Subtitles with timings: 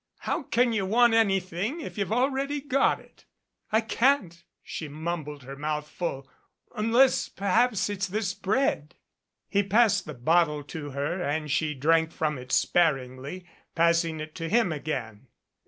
[0.21, 3.25] "How can you want any thing if you've already got it?"
[3.71, 6.27] "I can't," she mumbled, her mouth full,
[6.75, 8.95] "unless per haps it's this bread."
[9.47, 13.45] He passed the bottle to her and she drank from it sparingly,
[13.75, 15.27] passing it to him again.